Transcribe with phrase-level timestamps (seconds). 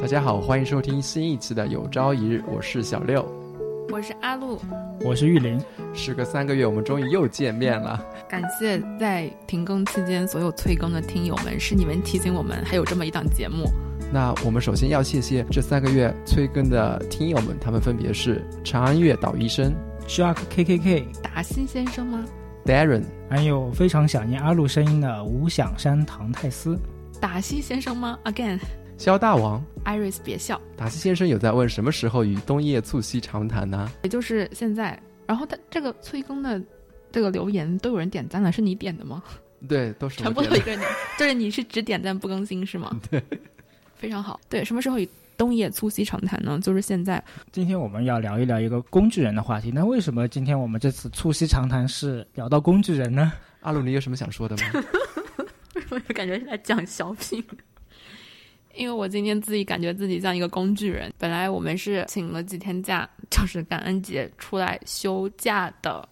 [0.00, 3.24] 大家好，欢迎收听新一期的《有朝一日》，我是小六，
[4.02, 4.60] 是阿路，
[5.04, 5.60] 我是玉林。
[5.94, 8.04] 时隔三个月，我们终于又见面了。
[8.28, 13.64] 感谢在停更期间所有催更的听友们，是你们提醒我们还有这么一档节目。
[14.12, 19.72] 那我们首先要谢谢这三个月催更的听友们，他们分别是长安月岛医生、
[20.08, 22.24] Shark KKK、达西先生吗
[22.64, 26.76] ？Darren、还有非常想念阿路声音的无想山唐泰斯。
[27.20, 28.58] 达西先生吗？Again，
[29.02, 29.60] 肖大王。
[29.84, 33.90] Iris 别笑，达西先生有在问什么时候与冬夜促膝长谈呢？
[34.04, 34.96] 也就是现在。
[35.26, 36.62] 然后他这个催更的
[37.10, 39.20] 这个留言都有人点赞了，是你点的吗？
[39.66, 40.88] 对，都是全部都一个人点，
[41.18, 42.96] 就是你是只点赞不更新是吗？
[43.10, 43.20] 对，
[43.96, 44.38] 非常好。
[44.48, 46.60] 对，什么时候与冬夜促膝长谈呢？
[46.62, 47.20] 就是现在。
[47.50, 49.72] 今天我们要聊一聊一个工具人的话题。
[49.74, 53.32] 那为什么今天我们这次促膝长谈是聊到工具人呢？
[53.62, 54.62] 阿鲁，你有什么想说的吗？
[55.90, 57.44] 我就感觉是在讲小品。
[58.74, 61.12] 因为我今天自己感觉自己像一个工具人。
[61.18, 66.08] 本来我们是请了几天假，就是感恩节出来休假的。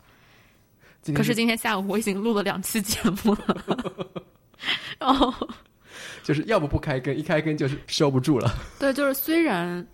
[1.15, 4.13] 可是今天下午我已经录了两期节目了，
[5.01, 5.33] 然后
[6.23, 8.53] 就是要不不开更，一开更就是收不住了。
[8.79, 9.85] 对，就是虽然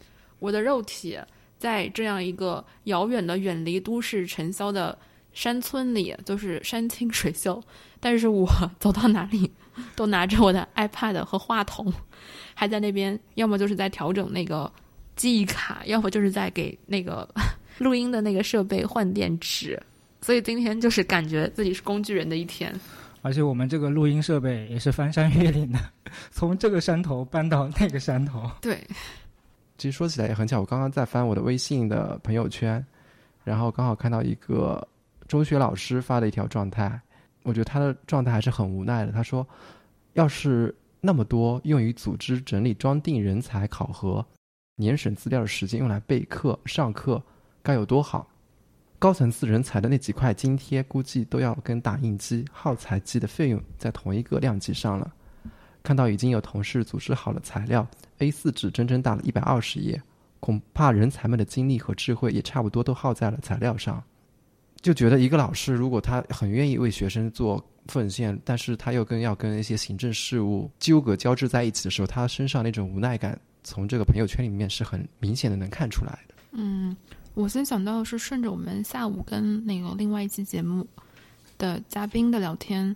[0.41, 1.17] 我的肉体
[1.59, 4.99] 在这样一个遥远的、远离都市尘嚣的
[5.33, 7.63] 山村里，就是山清水秀，
[8.01, 8.49] 但是我
[8.81, 9.51] 走到哪里
[9.95, 11.93] 都拿着我的 iPad 和话筒，
[12.55, 14.71] 还在那边，要么就是在调整那个
[15.15, 17.29] 记忆卡，要么就是在给那个
[17.79, 19.81] 录音的那个设备换电池。
[20.23, 22.75] 所以今天就是感觉自己是工具人的一天。
[23.23, 25.79] 而且我们这个录音设备也是翻山越岭的，
[26.31, 28.49] 从这个山头搬到那个山头。
[28.61, 28.79] 对，
[29.79, 32.85] 其实说起来也很巧，我刚刚在翻我的微信的朋友圈，
[33.43, 34.87] 然后刚好看到一个
[35.27, 37.01] 中学老师发的一条状态，
[37.47, 39.13] 我觉得他的状态还是很无奈的。
[39.13, 39.47] 他说，
[40.15, 44.27] 要是那么多用于组织、整理、装订人才考核、
[44.75, 47.23] 年审资料的时间用来备课、上课，
[47.63, 48.29] 该有多好！
[48.99, 55.13] 高层次人才的那几块津贴，估计都要跟打印机、耗材机的费用在同一个量级上了。
[55.85, 57.87] 看到已经有同事组织好了材料
[58.19, 60.03] ，A4 纸整整打了一百二十页，
[60.41, 64.03] 恐怕人才们的精力和智慧也差不多都耗在了材料上。
[64.87, 76.35] 就觉得一个老师，如果他很愿意为学生做奉献，但是他又跟要跟一些行政事务纠葛交织在一起的时候，他身上那种无奈感，从这个朋友圈里面是很明显的能看出来的。
[76.53, 76.97] 嗯，
[77.35, 80.87] 我先想到的是顺着我们下午跟那个另外一期节目
[81.59, 82.95] 的嘉宾的聊天，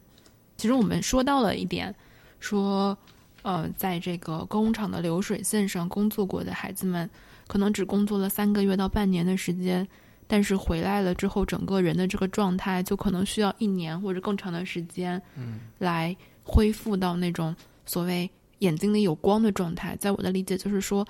[0.59, 1.93] 其实我们说到了一点，
[2.39, 2.97] 说
[3.43, 7.11] 呃，在这个工厂的流水线上工作过的孩子们，
[7.49, 9.85] 可能只工作了三个月到半年的时间，
[10.31, 17.55] 但是回来了之后，整个人的这个状态就可能需要一年或者更长的时间，嗯，来恢复到那种
[17.85, 18.31] 所谓
[18.61, 19.97] 眼睛里有光的状态。
[19.97, 21.05] 在我的理解，就是说。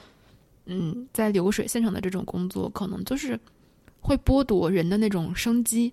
[0.66, 3.36] 嗯，在流水线上的这种工作，可能就是
[4.00, 5.92] 会剥夺人的那种生机，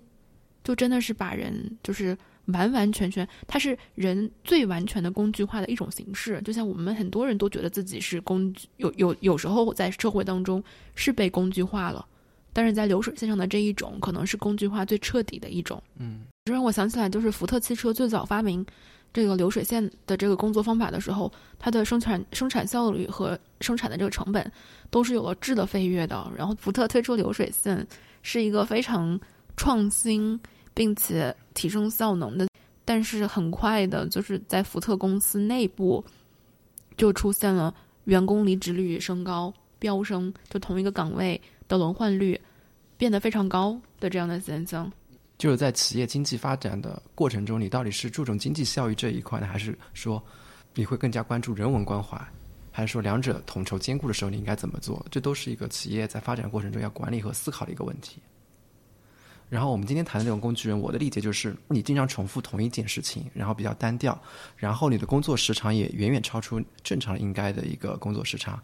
[0.62, 6.40] 就真的是把人就是完完全全，它是人最完全的工具化的一种形式。
[6.42, 10.62] 就像我们很多人都觉得自己是工具，有有有时候在社会当中
[10.94, 12.06] 是被工具化了，
[12.58, 15.80] 但是在流水线上的这一种，可能是工具化最彻底的一种。
[15.96, 18.66] 嗯，这让我想起来，就是福特汽车最早发明。
[19.12, 24.50] 这个流水线的这个工作方法的时候，它的生产生产效率和生产的这个成本
[24.90, 26.28] 都是有了质的飞跃的。
[26.36, 27.86] 然后福特推出流水线
[28.22, 29.16] 是一个非常
[29.56, 30.36] 创新
[30.74, 32.48] 并且提升效能的，
[32.84, 36.04] 但是很快的就是在福特公司内部
[36.96, 37.72] 就出现了
[38.06, 42.38] 员工离职率升高飙升，就同一个岗位的轮换率
[42.98, 44.92] 变得非常高的这样的现象。
[45.38, 50.22] 就是在企业经济发展的过程中，你到底是注重经济效益这一块呢，还是说
[50.74, 52.20] 你会更加关注人文关怀，
[52.72, 55.06] 还是说两者统筹兼顾的时候你应该怎么做？
[55.12, 58.20] 这都是一个企业在发展过程中要管理和思考的一个问题。
[59.48, 64.20] 然后我们今天谈的这种工具人，我的理解就是你经常重复同一件事情，然后比较单调，
[64.56, 68.60] 然后你的工作时长也远远超出正常应该的一个工作时长，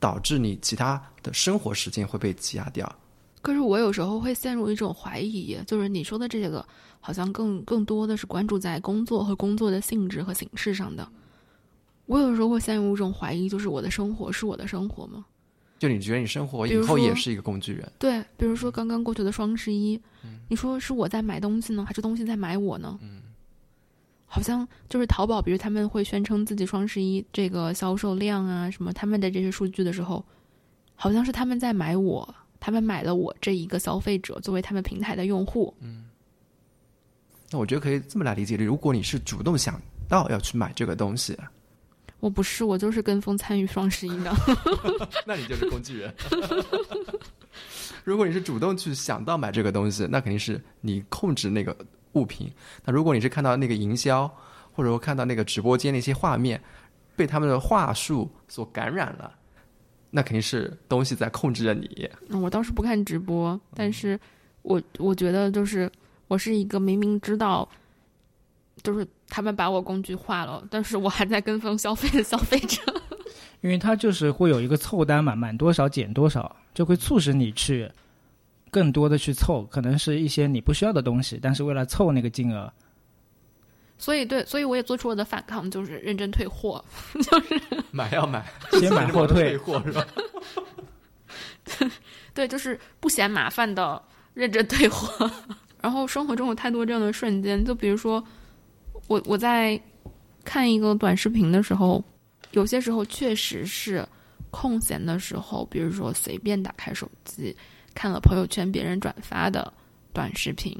[0.00, 2.90] 导致你其他的生活时间会被挤压掉。
[3.48, 6.62] 可是我有时候会陷入一种怀疑，就是你说的这个，
[7.00, 11.08] 好像更更多的是关注在工作和工作的性质和形式上的。
[12.04, 15.24] 我有时候会陷入一种怀疑，就是我的生活是我的生活吗？
[15.78, 17.90] 就你觉得你生活以后也是一个工具人？
[17.98, 19.98] 对，比如说刚刚过去的双十一，
[20.48, 23.00] 你说是我在买东西呢，还是东西在买我呢？
[24.26, 30.22] 好像就是淘宝，比如他们会宣称自己双十一这个销售量啊什么他们的这些数据的时候，
[30.94, 32.34] 好像是他们在买我，
[32.68, 35.74] 他们买了我这一个消费者作为他们平台的用户。
[35.80, 36.04] 嗯
[37.50, 41.34] 那我觉得可以这么来理解：如果你是主动想到要去买这个东西，
[42.20, 44.30] 我不是，我就是跟风参与双十一的。
[45.26, 46.14] 那你就是工具人。
[48.04, 51.74] 如果你是主动去想到买这个东西，那肯定是你控制那个
[52.12, 52.52] 物品。
[52.84, 54.28] 那如果你是看到那个营销，
[54.72, 56.62] 或者说看到那个直播间那些画面，
[57.16, 59.34] 被他们的话术所感染了，
[60.10, 62.08] 那肯定是东西在控制着你。
[62.30, 64.18] 我倒是不看直播，但是
[64.62, 65.90] 我我觉得就是
[66.28, 67.68] 我是一个明明知道，
[68.82, 72.80] 就是他们把我工具化了，但是我还在跟风消费的 消费者。
[73.60, 77.90] 因为它就是会有一个凑单嘛，满多少减多少，就会促使你去
[78.70, 82.72] 更多的去凑，可能是一些你不需要的东西，但是为了凑那个金额，
[83.98, 86.82] 所以对，所以我也做出我的反抗，就是认真退货，
[87.20, 87.60] 就是
[87.90, 88.44] 买要买，
[88.80, 90.06] 先买 后退货是吧？
[92.32, 94.02] 对，就是不嫌麻烦的
[94.34, 95.30] 认真退货。
[95.82, 98.22] 然后生活中有太多这样的瞬间，就比如说
[99.06, 99.80] 我我在
[100.44, 102.02] 看一个短视频的时候。
[102.52, 104.02] 有些时候确实是
[104.50, 107.54] 空闲的时候，比如说随便打开手机
[107.94, 109.70] 看了朋友圈别人转发的
[110.14, 110.74] 短视频，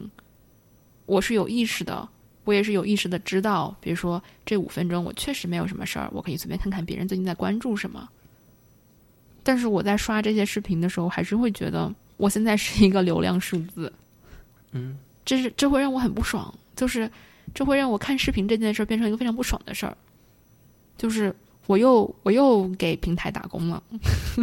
[1.04, 2.08] 我是有意识的，
[2.48, 8.08] 我也是有意识的知道，比如说这五分钟我确实没有什么事儿，我可以随便看看别人最近在关注什么。
[9.42, 13.92] 但是我在刷这些视频的时候，还是会觉得我现在是一个流量数字，
[14.72, 14.96] 嗯，
[15.26, 17.10] 这是这会让我很不爽，就是
[17.52, 19.94] 这会让我看视频这件事变成一个非常不爽的事儿，
[20.96, 21.34] 就是。
[21.68, 23.82] 我又我又给平台打工了，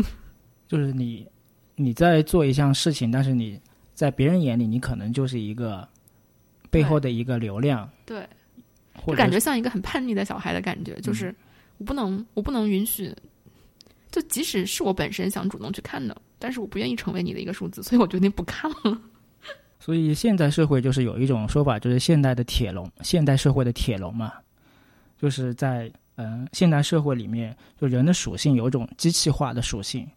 [0.70, 1.28] 就是你
[1.74, 3.60] 你在做一项事情，但是你
[3.96, 5.90] 在别人眼里，你可能就是一个
[6.76, 8.28] 背后的一个流量，对，
[9.08, 11.34] 就感觉像一个很叛逆的小孩的感觉，就是
[11.78, 13.14] 我不能我不能允许，
[14.12, 19.02] 就即使是我本身想主动去看的，但是我不愿意成为你的一个数字，所以我决定不看了。
[19.80, 24.34] 所以现在社会就是有一种说法，就是现代的铁笼，现代社会的铁笼嘛，
[25.18, 25.92] 就是在。
[26.18, 30.08] 嗯，现代社会里面，就人的属性有一种机器化的属性，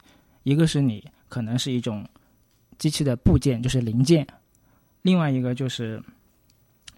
[0.45, 2.07] 一个是你可能是一种
[2.79, 4.25] 机器的部件，就是零件；
[5.03, 6.01] 另外一个就是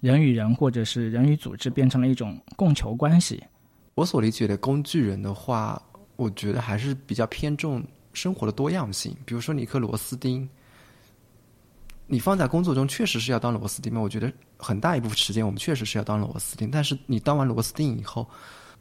[0.01, 3.41] 人与人或者是人与组织变成了一种供求关系。
[3.95, 5.81] 我所理解的工具人的话，
[6.17, 7.81] 我觉得还是比较偏重
[8.11, 9.15] 生活的多样性。
[9.25, 10.49] 比如说，你一颗螺丝钉，
[12.07, 14.01] 你放在工作中确实是要当螺丝钉吗？
[14.01, 18.27] 我觉得很大一部分时间我们确实是要当螺丝钉，但是你当完螺丝钉以后。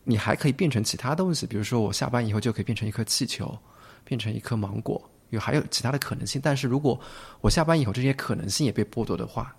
[0.02, 3.56] 你还可以变成其他东西，比如说我下班以后就可以变成一颗气球，
[4.02, 6.40] 变成一颗芒果，有还有其他的可能性。
[6.42, 6.98] 但是如果
[7.42, 9.54] 我下班以后这些可能性也被剥夺的话，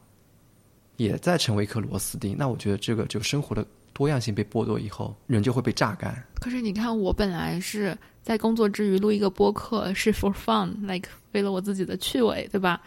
[1.02, 6.24] 也在成为一颗螺丝钉，那我觉得这个就生活的多样性被剥夺以后，人就会被榨干。
[6.36, 12.80] 可是你看，我本来是在工作之余录一个播客，是 for fun，like 为了我自己的趣味，对吧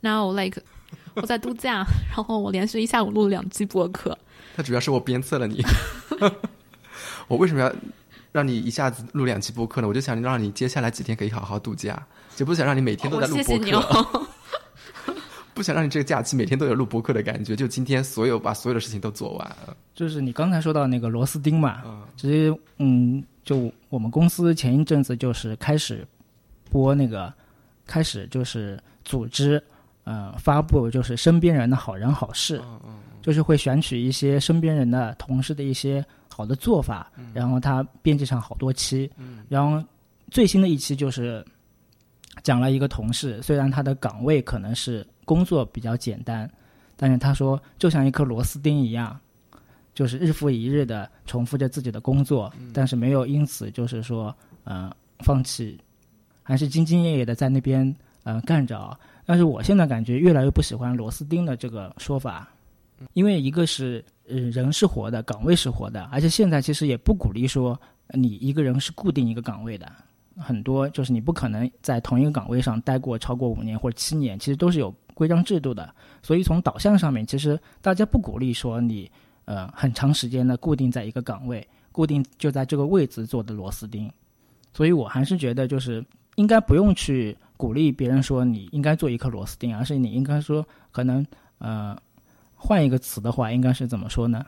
[0.00, 0.62] ？Now like
[1.14, 4.16] 我在度假，然后我连续一下午录了两期播客。
[4.56, 5.62] 它主要是我鞭策了你。
[7.28, 7.70] 我为什么要
[8.32, 9.88] 让你一下子录两期播客呢？
[9.88, 14.26] 我就想让你接下来几天可以好好度假，就不想让你每天都在录播客。
[15.60, 17.54] 不想让你这个假期每天都有录播客的感觉。
[17.54, 19.56] 就今天所有把所有的事情都做完。
[19.94, 21.82] 就是你刚才说到那个螺丝钉嘛，
[22.16, 26.02] 其实嗯，就我们公司前一阵子就是开始
[26.70, 27.30] 播那个，
[27.86, 29.62] 开始就是组织
[30.04, 36.02] 呃发布就是身边人的好人好事，嗯嗯就是会选取一些身边人的同事的一些。
[36.32, 39.84] 好的做法，然后他编辑上好多期，嗯然后
[40.30, 41.44] 最新的一期就是
[42.42, 46.50] 讲了一个同事，虽然他的岗位可能是工作比较简单，
[46.96, 49.16] 但是他说就像一颗螺丝钉一样，
[49.94, 54.34] 就是日复一日的重复着自己的工作，但是没有因此就是说
[54.64, 55.78] 呃放弃，
[56.42, 57.94] 还是兢兢业业的在那边
[58.24, 58.98] 呃干着。
[59.24, 62.48] 但是我现在感觉越来越不喜欢螺丝钉的这个说法，
[63.12, 64.04] 因为一个是。
[64.32, 67.76] 呃，人是活的，岗位是活的，而且现在其实也不鼓励说
[68.14, 69.90] 你一个人是固定一个岗位的，
[70.36, 75.94] 很多就是你不可能在同一个岗位上待过超过五年或者七年，其实都是有规章制度的。
[76.22, 79.10] 所以从导向上面，其实大家不鼓励说你
[79.44, 84.10] 呃很长时间的固定在一个岗位，固定就在这个位置做的螺丝钉。
[84.72, 86.02] 所以我还是觉得就是
[86.36, 91.26] 应该不用去鼓励别人说你应该做一颗螺丝钉，而是你应该说可能
[91.58, 91.94] 呃。
[92.62, 94.44] 换一个词的话，应该是怎么说呢？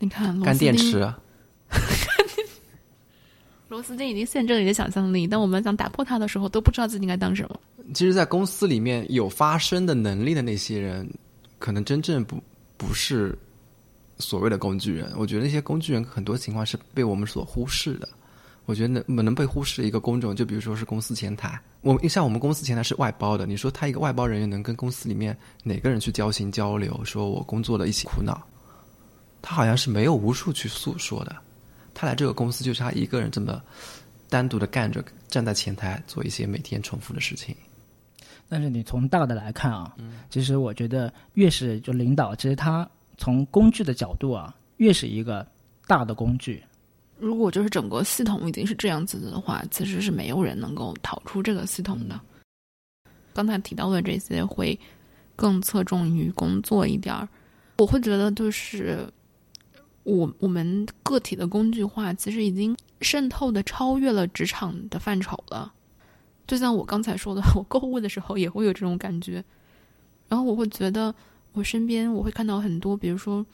[0.00, 1.14] 你看，干电池。
[3.68, 7.60] 螺丝钉已经限制了你的想象力，当我们想打破它的时候，都不知道自己应该当什么。
[7.94, 11.08] 其实，在公司里面有发声的能力的那些人，
[11.58, 12.42] 可能真正不
[12.76, 13.36] 不是
[14.18, 15.12] 所谓的工具人。
[15.16, 18.08] 我觉得那些工具人很多情况是被我们所忽视的。
[18.64, 21.58] 我觉得能能被忽视的一个工种，就比如说是公司前台。
[21.80, 28.42] 我们像我们公司前台是外包的，你说他一个外包人员能跟公司里面哪个人去交心交流，说我工作的一些苦恼，
[29.40, 31.34] 他好像是没有无数去诉说的。
[32.00, 33.60] 他来这个公司就是他一个人这么
[34.28, 37.52] 单独的干着，站在前台做一些每天重复的事情。
[38.48, 45.44] 但是你从大的来看啊，嗯其实我觉得越是就领导，其实他从工具的角度啊，越是一个
[45.88, 46.62] 大的工具。
[47.18, 52.20] 如果就是整个系统已经是这样子的话，其实是没有人能够逃出这个系统的。
[53.34, 54.78] 刚才提到的这些会
[55.34, 57.28] 更侧重于工作一点儿，
[57.78, 59.04] 我会觉得就是
[60.16, 65.72] 我我们个体的工具化其实已经渗透的超越了职场的范畴了。
[66.46, 69.44] 就像我刚才说的，我购物的时候也会有这种感觉，
[70.28, 71.14] 然后我会觉得
[71.52, 73.44] 我身边我会看到很多，比如说。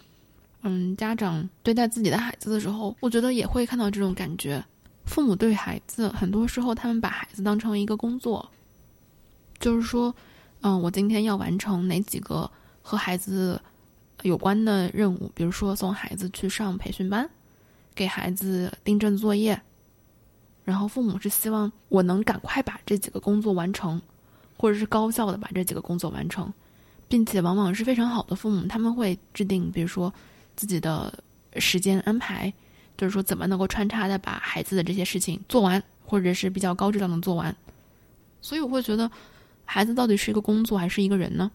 [0.66, 4.64] 嗯，家长对待自己的孩子的时候，我觉得也会看到这种感觉。
[5.04, 8.50] 父母对孩子，很多时候他们把孩子当成一个工作，
[9.58, 10.14] 就是说，
[10.62, 13.60] 嗯，我今天要完成哪几个和孩子
[14.28, 17.28] 有关的任务，比如说送孩子去上培训班，
[17.94, 19.58] 给孩子订正作业，
[20.64, 24.00] 然后父母是希望我能赶快把这几个工作完成，
[24.58, 26.52] 或者是高效的把这几个工作完成，
[27.08, 30.12] 并且往往是非常好的父母，他们会制定，比如说。
[30.56, 31.12] 自己的
[31.56, 32.54] 时间安排，
[32.96, 37.52] 就是说怎么能够穿插的把孩子的这些事情做完，或者是比较高质量的做完。
[38.40, 39.10] 所以我会觉得，
[39.64, 41.50] 孩子到底是一个工作还是一个人呢？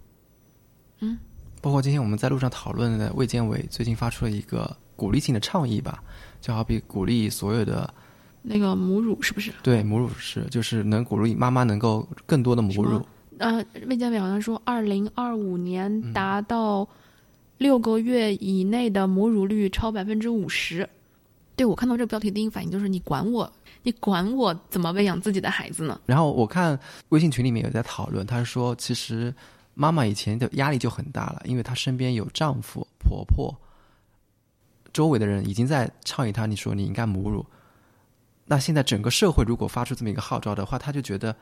[1.00, 1.18] 嗯，
[1.62, 6.04] 包括今天我们在路上讨论的卫健委最近发出了一个鼓励性的倡议吧，
[6.42, 7.94] 就好比鼓励所有的
[8.42, 9.52] 那个母乳是不是？
[9.62, 13.06] 对，母乳是就是能鼓励妈妈能够更多的母乳。
[13.38, 16.88] 呃，卫健委好像说，二零二五年达到。
[17.60, 20.88] 六个月以内的母乳率超百分之五十，
[21.58, 23.52] 对我看到这个标题第一反应就是你管我，
[23.84, 26.00] 你管我怎么喂养自己的孩子呢？
[26.06, 29.36] 然后我看微信群里面有在讨论，他说其实
[29.80, 33.56] 妈妈以前的压力就很大了，因为她身边有丈夫、婆婆，
[34.92, 37.46] 周围的人已经在倡议她，你说你应该母乳。
[38.44, 41.34] 那现在整个社会如果发出这么一个号召的话，她就觉得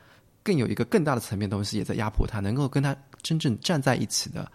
[0.44, 4.51] 更有一个更大的层面东西也在压迫她，能够跟她真正站在一起的。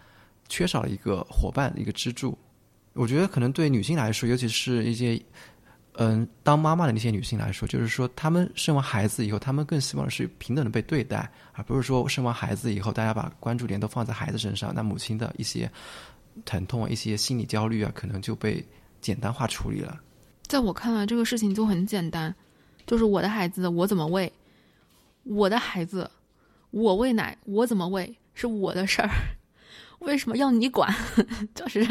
[0.49, 2.39] 缺少了一个伙伴，一个支柱。
[2.93, 5.21] 我觉得可能对女性来说，尤其是一些
[5.95, 15.71] 嗯当妈妈的那些女性来说，就是说，她们生完孩子以后，她们更希望是平等的被对待，而不是说生完孩子以后，大家把关注点都放在孩子身上，那母亲的一些
[16.45, 18.65] 疼痛、一些心理焦虑啊，可能就被
[19.01, 20.01] 简单化处理了。
[20.47, 22.35] 在我看来，这个事情就很简单，
[22.87, 24.33] 就是我的孩子我怎么喂，
[25.25, 26.11] 我的孩子
[26.71, 29.11] 我喂奶我怎么喂是我的事儿。
[30.01, 30.93] 为什么要你管？
[31.55, 31.87] 就是，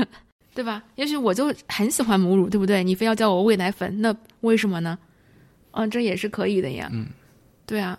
[0.53, 0.84] 对吧？
[0.96, 2.84] 也许我就很喜欢母乳，对不对？
[2.84, 4.98] 你非要叫我喂奶粉，那为什么呢？
[5.72, 6.89] 啊，这也是可以的呀。
[6.91, 7.08] 嗯，
[7.65, 7.98] 对啊。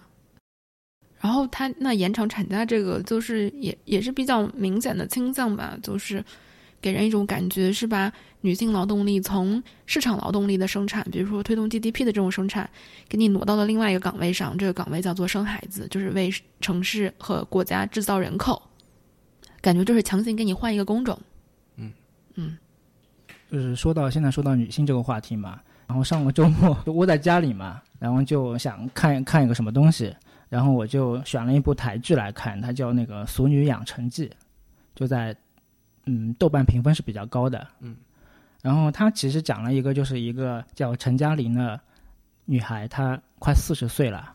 [1.19, 6.23] 然后他那延长产假这个，就是也也是比较明显的倾向吧，就是
[6.81, 12.69] 给人一种感觉是把女性劳动力从市场劳动力的生产，比如说推动 GDP 的这种生产，
[13.09, 14.59] 给你挪到了另外一个岗位上。
[14.59, 16.29] 这个岗位叫做生孩子，就是为
[16.61, 18.61] 城市和国家制造人口。
[19.61, 21.17] 感觉就是强行给你换一个工种，
[22.35, 22.57] 嗯
[23.51, 30.15] 嗯，就是说到现在说到女性这个话题嘛，然后上个周末就窝在家里嘛，然后就想看看一个什么东西，
[30.49, 34.29] 然后我就选了一部台剧来看，它叫那个《俗女养成记》，
[34.95, 35.37] 就在
[36.07, 37.97] 嗯豆瓣评分是比较高的，嗯，
[38.63, 41.81] 然后它其实讲了一个就是一个叫陈嘉玲的
[42.45, 44.35] 女孩，她快四十岁了，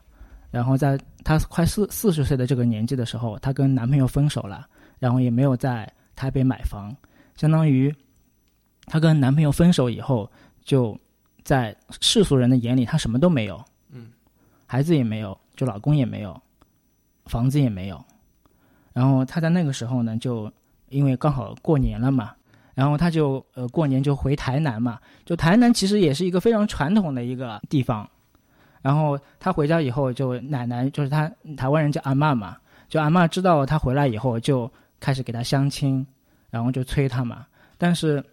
[0.51, 4.67] 然后在她快四四十岁的这个年纪的时候，她跟男朋友分手了。
[4.99, 6.91] 然后也没有在台北买房，
[7.37, 7.93] 相当于
[8.85, 10.29] 她跟男朋友分手以后，
[10.61, 10.99] 就
[11.43, 14.11] 在世俗人的眼里，她什么都没有，嗯，
[14.65, 16.37] 孩子也没有，就老公也没有，
[17.27, 18.03] 房子也没有。
[18.91, 20.51] 然后她在那个时候呢，就
[20.89, 22.33] 因为刚好过年了嘛，
[22.73, 28.09] 然后她就呃过年就回台南嘛，就台南其实也是一个非常传统的一个地方。
[28.81, 32.57] 然后她回家以后，就奶奶就是她台湾人叫阿妈嘛，
[32.89, 34.69] 就阿妈知道她回来以后就。
[34.99, 36.03] 开始给她相亲，
[36.49, 37.45] 然后就催他嘛。
[37.77, 38.23] 但是，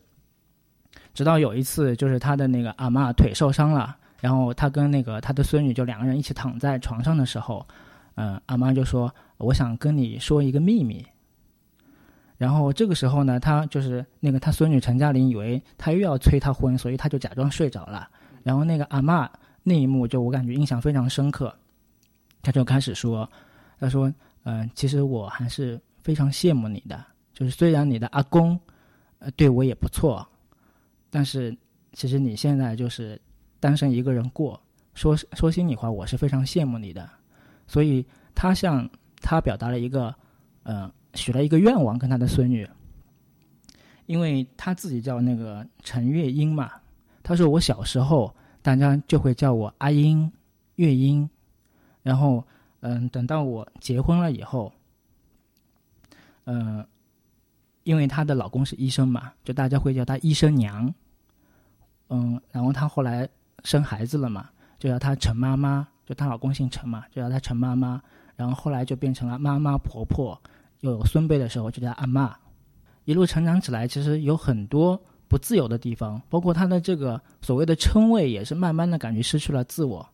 [1.12, 7.66] 直到有一次，就是他的那个阿妈腿受伤了，然后他跟那个他的孙女就两个人一起躺在床上的时候，
[8.14, 11.04] 嗯，阿妈就说：“我想跟你说一个秘密。”
[12.38, 18.08] 然后这个时候呢，他就是那个他孙女陈嘉玲以为他又要催他婚，所以他就假装睡着了。
[18.42, 19.30] 然后那个阿妈
[19.62, 21.54] 那一幕就我感觉印象非常深刻，
[22.42, 23.30] 他就开始说
[23.78, 24.12] ：“他说，
[24.44, 27.02] 嗯，其实我还是。”非常羡慕你的，
[27.34, 28.58] 就是虽然你的阿公，
[29.18, 30.26] 呃，对我也不错，
[31.10, 31.54] 但是
[31.92, 33.20] 其实你现在就是
[33.60, 34.58] 单身一个人过，
[34.94, 37.06] 说说心里话，我是非常羡慕你的。
[37.66, 38.88] 所以他向
[39.20, 40.14] 他表达了一个，
[40.62, 42.68] 呃，许了一个愿望，跟他的孙女，
[44.06, 46.70] 因为他自己叫那个陈月英嘛，
[47.22, 50.30] 他说我小时候大家就会叫我阿英、
[50.76, 51.28] 月英，
[52.02, 52.46] 然后
[52.80, 54.70] 嗯，等到我结婚了以后，
[56.44, 56.86] 嗯，
[57.84, 60.92] 因为她的老公是医生嘛，就大家会叫她医生娘，
[62.08, 63.28] 嗯，然后她后来
[63.62, 65.86] 生孩子了嘛，就叫她陈妈妈。
[66.06, 67.98] 就她老公姓陈嘛，就叫她陈妈妈。
[68.36, 70.38] 然后后来就变成了妈妈婆婆，
[70.80, 72.36] 又有孙辈的时候就叫阿妈。
[73.04, 80.06] 一路成长起来，其实有很多不自由的地方，包括她的这个所谓的称谓，也是慢慢的感觉失去了自我。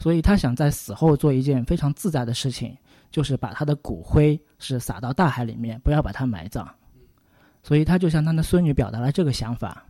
[0.00, 2.76] 所以她想在死后做一件非常自在的事情，
[3.10, 6.68] 就是把她的骨灰是撒到大海里面，不要把她埋葬。
[7.66, 9.84] 所以他就向他的孙女表达了这个想法。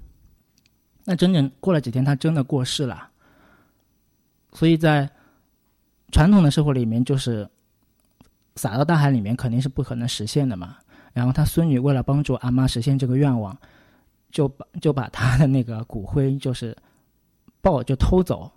[1.04, 3.10] 那整整过了几天，他真的过世了。
[4.52, 5.06] 所以在
[6.10, 7.46] 传统的社会里面，就是
[8.54, 10.78] 撒到大海里面肯定是不可能实现的嘛。
[11.12, 13.54] 然后他孙女为了帮助阿妈实现这个愿望，
[14.30, 16.74] 就把就把他的那个骨灰就是
[17.60, 18.50] 抱就偷走，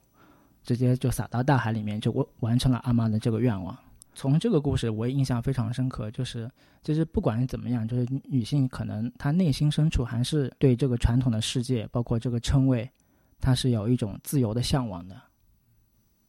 [0.64, 3.78] 直接就撒到大海里面，就完完成了阿妈的这个愿望。
[4.20, 6.52] 从这个故事我也印象非常深刻，就是
[6.84, 12.92] 就是不管是怎么样，就是女性可能她内心深处还是对这个传统的世界，包括这个称谓，
[13.40, 15.16] 她是有一种自由的向往的。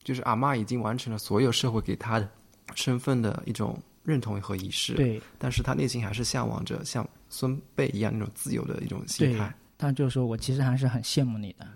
[0.05, 2.31] 就是阿妈已经完成了所有社会给她的
[2.77, 9.53] 身份的一种认同和仪式，对，但是她内心还是向往着像孙辈一样那种自由的一种心态。
[9.77, 11.67] 她就说：“我其实还是很羡慕你的。”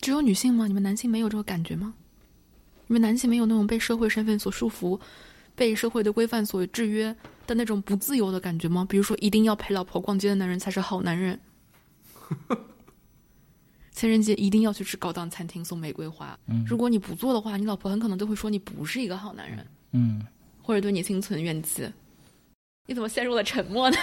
[0.00, 0.66] 只有女性吗？
[0.66, 1.92] 你们男性没有这个感觉吗？
[2.86, 5.00] 你们男性没有那种被社会身份所束缚、
[5.54, 7.14] 被社会的规范所制约
[7.46, 8.86] 的那种不自由的感觉吗？
[8.88, 11.40] 比如说，一定要陪老婆逛街的男人才是好男人。
[13.92, 16.36] 情人节一定要去吃高档餐厅送玫瑰花。
[16.48, 19.66] 嗯，如果你不做的话，你老婆很可能就会说你不是一个好男人。
[19.92, 20.26] 嗯，
[20.62, 21.88] 或者对你心存怨气。
[22.86, 23.96] 你怎么陷入了沉默呢？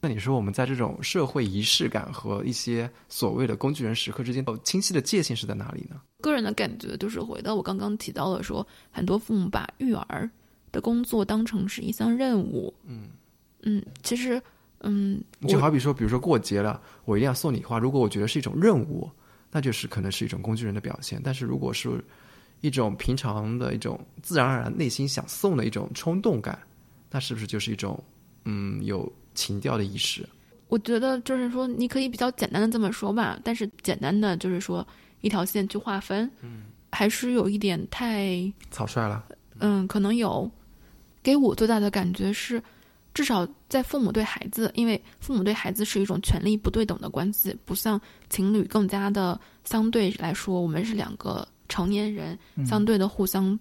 [0.00, 6.00] 那你说我们在这种社会仪式感和一些所谓的工具人时刻之间，清晰的界限是在哪里呢？
[6.20, 10.28] 个人的感觉就是回到我刚刚提到的，说很多父母把育儿
[10.72, 12.72] 的工作当成是一项任务。
[12.84, 13.10] 嗯
[13.62, 14.42] 嗯，其实。
[14.82, 17.78] 嗯，就好比说，比如说过节了，我一定要送你花。
[17.78, 19.06] 如果我觉得是一种任务，
[19.50, 21.20] 那就是可能是一种工具人的表现。
[21.22, 22.02] 但是如果是
[22.62, 26.58] 一种平常的一种自然而然内心想送的一种冲动感，
[27.10, 28.02] 那是不是就是一种
[28.46, 30.28] 嗯有情调的意识？
[30.68, 33.38] 我觉得就是说，你可以比较简单的这么说吧。
[33.42, 34.86] 但是简单的就是说
[35.20, 39.24] 一条线去划分，嗯，还是有一点太草率了。
[39.58, 40.50] 嗯，可能有。
[41.22, 42.62] 给我最大的感觉是。
[43.12, 53.58] 至少在父母对孩子，因为父母对孩子是一种权力不对等的关系，不像情侣更加的相对来说，我们是两个成年人，相对的互相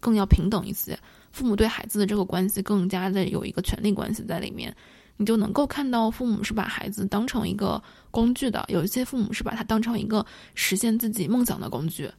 [0.00, 0.96] 更要平等一些。
[1.32, 4.76] 父母对孩子的这个关系更加的有一个权力关系在里面，
[5.20, 7.80] 你就能够看到父母是把孩子当成一个
[8.10, 12.10] 工具的，有一些父母是把他当成一个实现自己梦想的工具，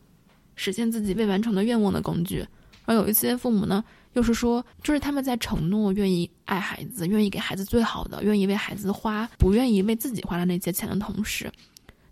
[0.56, 2.46] 实现自己未完成的愿望的工具，
[2.86, 3.84] 而有一些父母呢。
[4.14, 11.52] 又是说，就是他们在承诺愿意爱孩子，愿意给孩子最好的，愿意为孩子花，不愿意为自己花的那些钱的同时，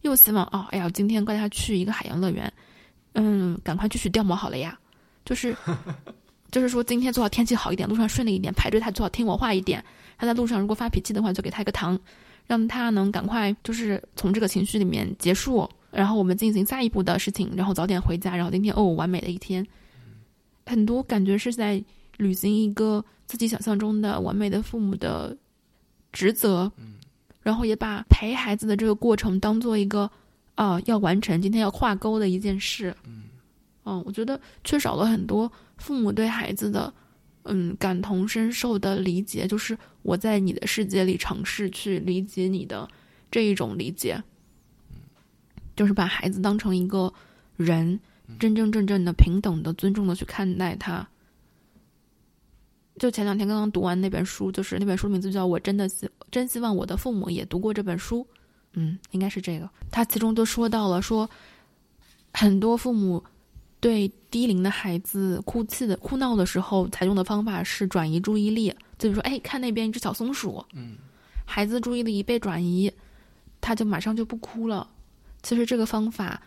[0.02, 2.52] 又希望哦，哎呀，今天带他去一个海洋乐园，
[3.14, 4.80] 嗯，赶快去取掉毛好了呀。
[5.24, 5.54] 就是，
[6.50, 9.84] 就是说今天最好天气好一点，路上顺利一点，排队他最好听我话一点。
[10.20, 11.98] 他在路上如果发脾气的话，就给他一个糖，
[12.46, 19.66] 让他能赶快就是从这个情绪里面结束，然后我们进行下一步的事情，然后早点回家，然后今天哦，完美的一天。
[20.66, 21.84] 很多感觉是在
[22.18, 25.36] 履行一个自己想象中的完美的父母的
[26.12, 26.72] 职责，
[27.42, 30.08] 然后也把陪孩子的这个过程当做一个
[30.54, 32.96] 啊要完成今天要跨沟的一件事，
[33.86, 36.94] 嗯，我觉得缺少了很多父母对孩子的
[37.50, 42.88] 嗯感同身受的理解，就是我在你的世界里尝试去理解你的
[43.30, 44.24] 这一种理解，
[45.76, 47.14] 就是把孩子当成一个
[47.58, 48.00] 人。
[48.38, 51.10] 真真正正的平等的、尊重的去看待他。
[53.00, 58.20] 就前两天刚刚读完那本书，就是那本书名字叫《我真的希真希望我的父母也读过这本书》。
[58.74, 59.68] 嗯，应该是这个。
[59.90, 61.28] 他其中就说到了，说
[62.32, 63.24] 很多父母
[63.80, 70.64] 对低龄的孩子哭泣的、哭闹的时候，采用的方法是转移注意力，就比如说，哎，看那边一只小松鼠。
[70.74, 70.98] 嗯，
[71.46, 72.92] 孩子注意力一被转移，
[73.62, 74.90] 他就马上就不哭了。
[75.42, 76.42] 其实这个方法。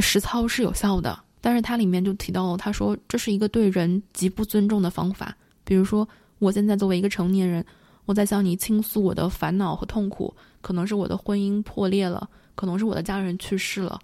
[0.00, 5.36] 实操是有效的，但是它里面就提到了，他说这是一个对人极不尊重的方法。
[5.64, 7.64] 比如说，我现在作为一个成年人，
[8.04, 13.98] 我在向你倾诉我的烦恼和痛苦，可能是我的婚姻破裂了，可能是我的家人去世了。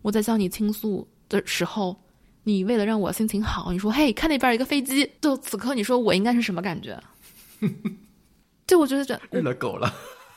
[0.00, 1.96] 我在向你倾诉的时候，
[2.44, 6.98] 你为了让我心情好，你说：“嘿，看那边一个飞机。”就此刻，你说我应该是什么感觉？
[8.66, 9.92] 就我觉得这日了狗了，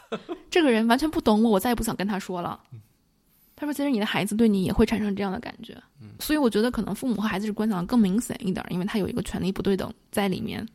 [0.50, 2.60] 这个人完全不懂我，我再也不想跟他说了。
[3.56, 5.78] 他说：“其实你的孩子对你也会产生这样的感觉。”
[6.20, 10.68] 所以我觉得可能父母和孩子是关系更明显一点，因为他有一个权利不对等在里面。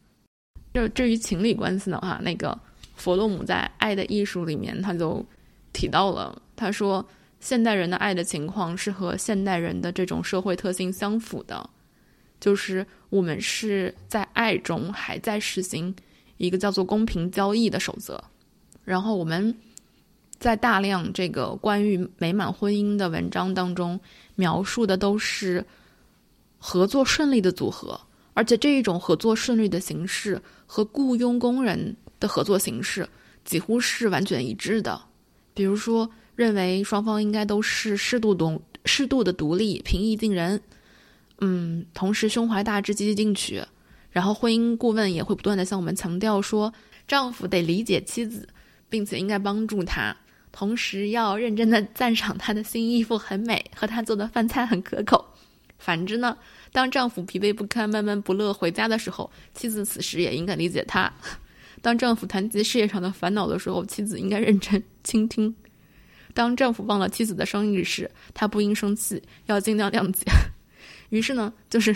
[0.74, 2.57] 就至于情侣关系的话，那个
[2.94, 5.24] 弗洛姆在《爱的艺术》里面他就
[5.72, 7.05] 提到了，他说
[7.40, 11.68] 现代人的爱的情况是和现代人的这种社会特性相符的，
[12.40, 15.94] 就是我们是在爱中还在实行
[16.38, 18.22] 一个叫做公平交易的守则，
[18.85, 19.57] 然后我们
[20.38, 23.99] 在大量这个关于美满婚姻的文章当中
[24.35, 25.64] 描述的都是
[26.59, 28.01] 合作顺利的组合。
[28.35, 33.09] 而且这一种合作顺利的形式和雇佣工人的合作形式
[33.46, 35.01] 几乎是完全一致的。
[35.55, 40.61] 比如说，认为双方应该都是适度独适度的独立、平易近人，
[41.40, 43.61] 嗯，同时胸怀大志、积极进取。
[44.11, 46.72] 然后，婚姻顾问也会不断的向我们强调说，
[47.09, 48.49] 丈夫得理解妻子，
[48.88, 50.14] 并且应该帮助她，
[50.53, 55.22] 同时要认真的赞赏她的新衣服很美，和她做的饭菜很可口。
[55.79, 56.37] 反之呢？
[56.72, 61.11] 当丈夫疲惫不堪、闷闷不乐回家的时候，妻子此时也应该理解他；
[61.83, 65.53] 当丈夫谈及事业上的烦恼的时候，妻子应该认真倾听；
[66.37, 70.22] 当丈夫忘了妻子的生日时，他不应生气，要尽量谅解。
[71.09, 71.94] 于是呢，就是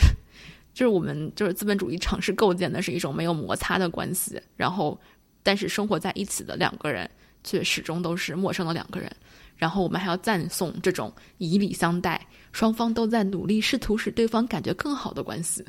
[0.73, 4.99] 就是我们就是资本主义尝试构建的是一种没有摩擦的关系，然后
[5.43, 7.09] 但是生活在一起的两个人
[7.45, 9.15] 却始终都是陌生的两个人。
[9.59, 15.63] 然后我们还要赞颂这种以礼相待，双方都在努力，试图使对方感觉更好的关系。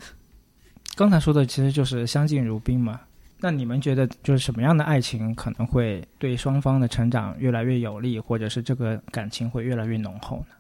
[0.95, 3.01] 刚才说的其实就是相敬如宾嘛。
[3.41, 10.55] 那你们觉得，就是什么样的爱情可能会对双方的成长越来越有利，或者是这个感情会越来越浓厚呢？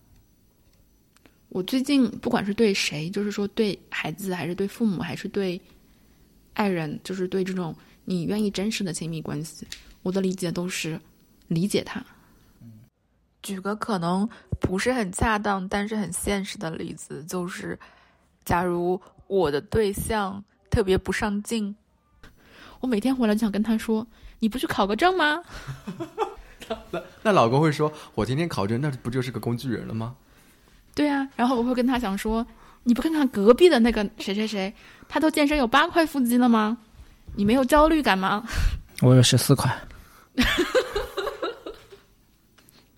[1.49, 5.61] 我最近不管是对谁，就是说对孩子，还是对父母，还是对
[6.53, 9.67] 爱人，就是对这种你愿意真实的亲密关系，
[10.01, 10.99] 我的理解都是
[11.49, 12.03] 理解他。
[13.43, 14.27] 举个可能
[14.59, 17.77] 不是很恰当，但是很现实的例子，就是，
[18.43, 21.75] 假如我的对象特别不上进，
[22.81, 24.05] 我每天回来就想跟他说
[24.39, 25.41] ：“你不去考个证吗？”
[26.91, 30.15] 那那老公会说：“我天天考证，那不就是个工具人了吗？”
[30.95, 32.45] 对啊，然后我会跟他讲说
[32.83, 34.73] ：“你不看看隔壁的那个谁谁谁，
[35.07, 36.77] 他都健身有八块腹肌了吗？
[37.35, 38.43] 你没有焦虑感吗？”
[39.01, 39.73] 我有十四块。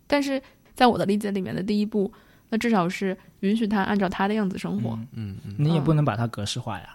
[0.08, 0.42] 但是
[0.76, 2.12] 在我的理解里面的第一步，
[2.50, 4.92] 那至少是允许他按照他的样子生活。
[5.14, 6.90] 嗯嗯，你也不能把它格式化呀。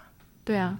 [0.44, 0.79] 对啊，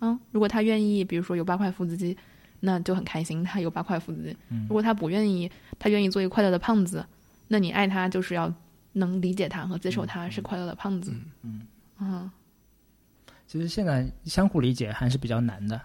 [0.00, 2.16] 嗯，如果他愿意，比如说有八块腹肌，
[2.60, 4.36] 那就很开心，他有八块腹肌。
[4.68, 7.04] 如果他不愿意，他愿意做一个快乐的胖子，
[7.48, 8.52] 那你爱他就是要
[8.92, 11.12] 能理解他和接受他是快乐的胖子。
[11.42, 11.66] 嗯
[11.98, 12.30] 嗯。
[13.46, 15.80] 其实现在相互理解还是比较难的。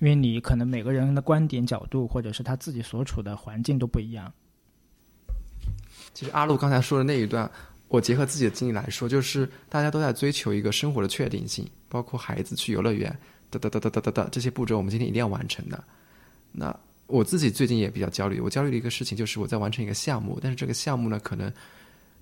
[0.00, 4.32] 因为你可能每个人的观点角度，或者是他自己所处的环境都不一样。
[6.14, 7.50] 其实阿路刚才说的那一段，
[7.88, 13.10] 我结合自己的经历来说，就是大家都在追求一个生活的确定性，包括孩子去游乐园，
[13.50, 15.82] 哒哒哒哒哒哒哒这些步骤，我们今天一定要完成的。
[16.52, 16.74] 那
[17.06, 21.50] 我自己最近也比较焦虑，我焦虑的一个事情就是我在完成一个项目，但是这个项目呢，可能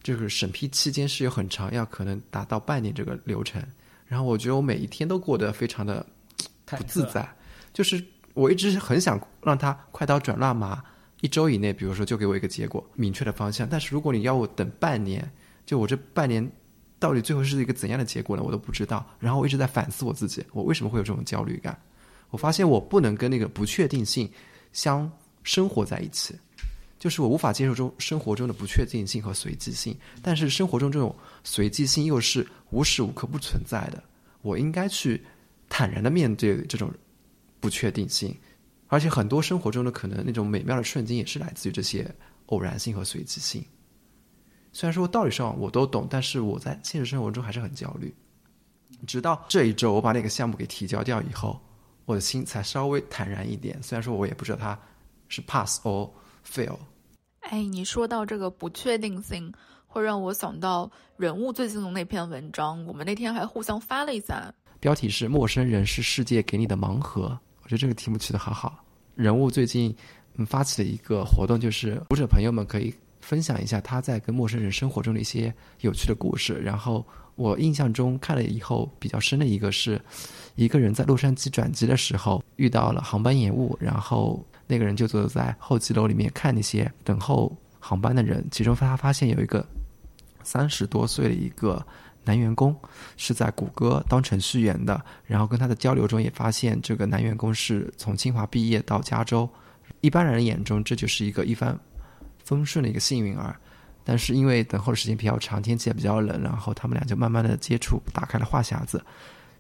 [0.05, 3.61] 就是审批期间是有很长，要可能达到半年这个流程。
[4.07, 6.07] 然后我觉得我每一天都过得非常的
[6.64, 7.29] 不自在。
[7.72, 8.00] 就是
[8.35, 10.81] 我一直很想让它快刀斩乱麻，
[11.22, 13.68] 一周以内，比如说就给我一个结果，明确的方向。
[13.68, 15.29] 但是如果你要我等半年，
[15.66, 16.50] 就我这半年
[16.98, 18.42] 到底最后是一个怎样的结果呢？
[18.42, 19.05] 我都不知道。
[19.18, 21.79] 然后我一直在反思我自己，我为什么会有这种焦虑感？
[22.31, 24.31] 我发现我不能跟那个不确定性
[24.72, 25.11] 相
[25.42, 26.35] 生活在一起，
[26.98, 29.94] 就是我无法接受中生活中的不确定性和随机性。
[30.22, 34.02] 但是生活中这种随机性又是无时无刻不存在的，
[34.40, 35.22] 我应该去
[35.68, 36.90] 坦然的面对这种。
[37.59, 38.37] 不确定性，
[38.87, 42.09] 而且很多生活中的可能那种美妙的瞬间也是来自于这些
[42.46, 43.64] 偶然性和随机性。
[44.77, 48.15] 虽然说道理上我都懂，但是我在现实生活中还是很焦虑。
[49.07, 51.59] 直到这一周我把那个项目给提交掉以后，
[52.05, 53.83] 我的心才稍微坦然一点。
[53.83, 54.79] 虽然说我也不知道它
[55.29, 56.11] 是 pass or
[56.47, 56.77] fail。
[57.41, 59.51] 哎，你说到这个不确定性，
[59.87, 64.53] 会让我想到人物最近的那篇文章，我们那天还互相发了一下。
[64.79, 67.23] 标题是“陌生人是世界给你的盲盒”。
[67.65, 68.85] 我觉得这个题目起的好好。
[69.15, 69.97] 人物最近
[70.35, 72.95] 嗯发起的一个活动，就是读者朋友们可以
[73.27, 76.55] 分享一下他在跟陌生人生活中的一些有趣的故事。
[76.62, 80.01] 然后我印象中看了以后比较深的一个是，
[80.55, 89.67] 一个人在洛杉矶转机的时候遇到了航班延误，然后那个人就坐在候机楼里面看那些等候航班的人，其中他发现有一个
[90.45, 91.85] 三十多岁的一个
[92.23, 92.75] 男员工
[93.17, 99.49] 是在谷歌当程序员的，然后跟他的交流中也发现这个男员工是从清华毕业到加州，
[100.01, 101.77] 一般人眼中这就是一个一帆。
[102.47, 103.55] 丰顺的一个幸运儿，
[104.05, 109.05] 但是因为等候的时间比较长，天气也比较冷，然后他们俩就慢慢的接触，打开了话匣子。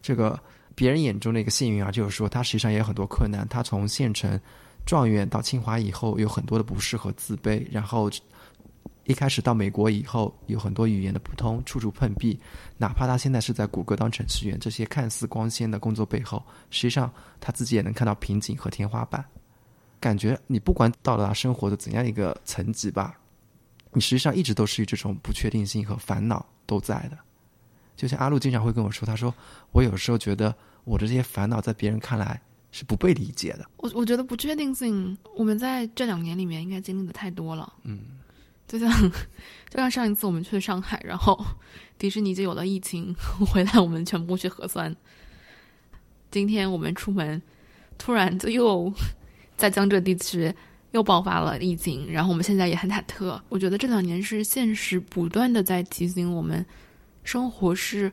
[0.00, 0.38] 这个
[0.76, 3.44] 别人眼中的一个幸运儿，就是说他实际上也有很多困难。
[3.48, 4.40] 他从县城
[4.86, 7.66] 状元到清华以后，有很多的不适和自卑。
[7.72, 8.08] 然后
[9.02, 12.38] 一开始到美国以后，有很多语言的不通，处处碰壁。
[12.78, 19.24] 哪怕他现在是在谷歌当程序员，这些看似光鲜的工作背后，实际上他自己也能看到瓶颈和天花板。
[20.00, 23.18] 感觉你不管到达生活的怎样一个层级吧，
[23.92, 27.18] 你实际上一直都是与这种不确定性和烦恼都在的。
[27.96, 29.34] 就像阿路经常会跟我说，他说
[29.72, 30.54] 我有时候觉得
[30.84, 33.66] 我的这些烦恼在别人看来是不被理解的。
[33.78, 37.72] 我我觉得不确定性，我们在这两年里面应该经历的太多了。
[37.84, 38.00] 嗯，
[38.68, 38.90] 就像
[39.70, 41.42] 就像上一次我们去上海，然后
[41.96, 43.14] 迪士尼就有了疫情，
[43.50, 44.94] 回来我们全部去核酸。
[46.30, 47.40] 今天我们出门，
[47.96, 48.92] 突然就又。
[49.56, 50.52] 在江浙地区
[50.92, 53.40] 又爆发了疫情，然后我们现在也很忐忑。
[53.48, 56.64] 我觉得这两年是现实不断的在提醒我们，
[57.24, 58.10] 生活是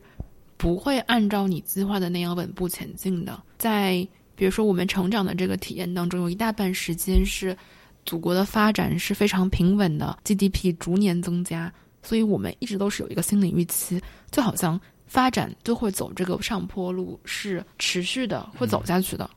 [0.56, 3.42] 不会按照你计划的那样稳步前进的。
[3.58, 7.56] 在比如说我们成长的这个体验当中，有一大半时间是
[8.04, 19.30] 祖国的发展是非常平稳的，GDP 逐年增加，所以我们一直都是有一个心理预期，就好像发展就会走这个上坡路，是持续的，会走下去的。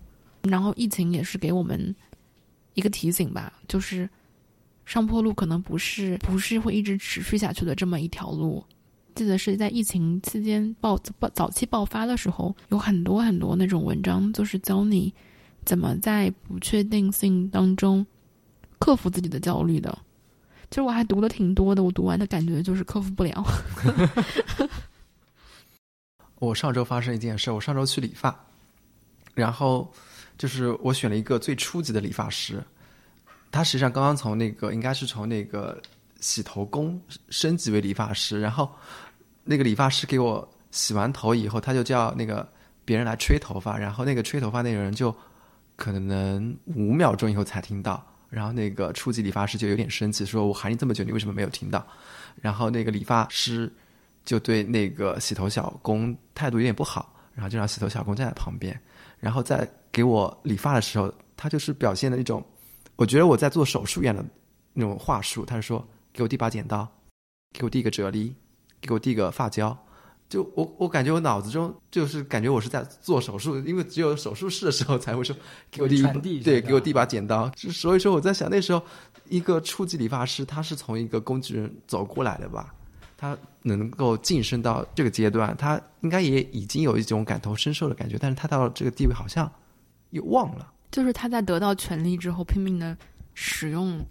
[0.47, 1.95] 然后疫情也是给我们
[2.73, 4.09] 一个提醒吧，就是
[4.85, 8.63] 上坡路可能不是不是会一直持续下去的这么一条路。
[9.15, 15.11] 记得是在疫情期间爆爆早期爆发的时候，有很多很多那种文章，就是教你
[15.65, 18.05] 怎么在不确定性当中
[18.77, 19.97] 克服自己的焦虑的。
[20.69, 23.43] 其实我还读的挺多的，我读完的感觉就是克服不了。
[26.37, 28.45] 我上周发生一件事，我上周去理发，
[29.33, 29.91] 然后。
[30.37, 32.63] 就是我选了一个最初级的理发师，
[33.51, 35.81] 他实际上刚刚从那个应该是从那个
[36.19, 38.71] 洗头工升级为理发师，然后
[39.43, 42.47] 那个理发师给我洗完头以后，他就叫那个
[42.85, 45.15] 别人来吹头发，然后那个吹头发那个人就
[45.75, 51.85] 可能五秒钟以后才听到，然后那个初级理发师就有点生气，说我喊你这么久，你为什么没有听到？
[52.41, 53.71] 然后那个理发师
[54.23, 58.79] 就对那个洗头小工态度有点不好，然后就让洗头小工站在旁边。
[59.19, 62.45] 然后在给我理发的时候，他就是表现的一种，
[62.95, 64.23] 我觉得我在做手术一样的
[64.73, 65.43] 那种话术。
[65.43, 65.83] 他是说
[66.13, 66.87] ：“给我递把剪刀，
[67.51, 68.31] 给我递个啫喱，
[68.79, 69.75] 给我递个发胶。”
[70.29, 75.35] 就我我感觉我脑子中就是感觉我是在做手术，因为只有手术室的时候才会说
[75.71, 76.03] 给我递
[76.41, 77.51] 对给我递把剪刀。
[77.55, 78.79] 所以说我在想那时候
[79.29, 82.71] 一个初级理发师他是从一个工具人走过来的吧。
[83.17, 89.51] 他能够晋升到这个阶段，他应该也已经有一种感同身受的感觉，但是他到了这个地位好像
[90.11, 90.73] 又忘了。
[90.91, 92.97] 就是他在得到权力之后，拼命的
[93.33, 94.03] 使用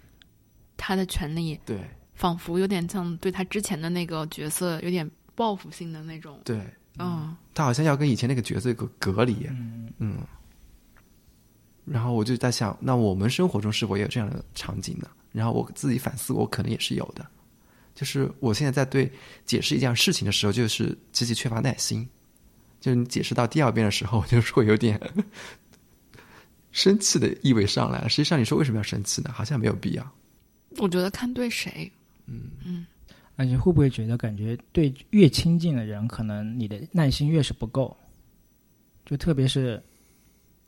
[0.76, 1.80] 他的权力，对，
[2.14, 6.40] 仿佛有点像对他之前的那个角色有点报复性的那种。
[6.44, 6.60] 对，
[6.98, 9.46] 嗯，他好像要跟以前那个角色有个隔离。
[9.50, 10.18] 嗯嗯。
[11.84, 15.08] 然后我就在想，那我们生活中是否也有这样的场景呢？
[15.32, 17.24] 然后我自己反思，我可能也是有的。
[17.94, 19.10] 就是我现在在对
[19.44, 22.06] 解释一件事情的时候，就是极其缺乏耐心。
[22.80, 25.00] 就是你解释到第二遍的时候，就是会有点
[26.76, 28.08] 生气的意味上来了。
[28.10, 29.30] 实际上，你说为什么要生气呢？
[29.32, 30.12] 好像没有必要。
[30.76, 31.90] 我觉得看对谁。
[32.26, 32.86] 嗯嗯。
[33.34, 37.96] 那你会不会觉得，感觉对越亲近的人，可能你的耐心越是不够？
[39.06, 39.82] 就特别是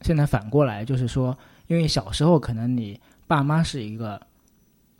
[0.01, 4.21] 现在反过来，就是说，因为小时候可能你爸妈是一个。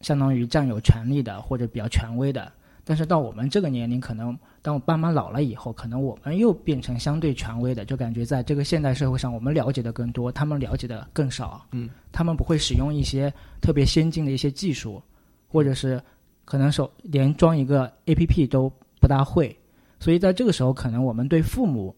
[0.01, 2.53] 相当于占有权利的或者比较权威的，
[2.85, 11.65] 但是到我们这个年龄，可能当我爸妈老了以后，可能我们又变成相对权威的，就感觉在这个现代社会上，我们了解的更多，他们了解的更少。
[11.73, 15.03] 嗯，他们不会使用一些特别先进的一些技术，
[15.47, 15.99] 或者是
[16.45, 19.59] 可能手连装一个 A P P 都不大会，
[19.99, 21.97] 所以在这个时候，可能我们对父母。